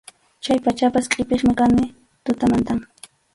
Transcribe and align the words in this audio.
Chay 0.43 0.57
pachapas 0.65 1.05
qʼipiqmi 1.11 1.53
kani 1.59 1.83
tutamantam. 2.23 2.79